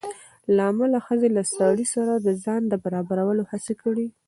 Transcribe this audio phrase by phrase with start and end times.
[0.55, 4.07] له امله ښځې له سړي سره د ځان د برابرولو هڅه کړې